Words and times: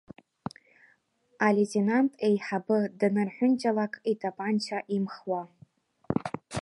Алеитенант 1.47 2.11
еиҳабыданырҳәынҷалакитапанча 2.27 4.77
имхуа. 4.95 5.41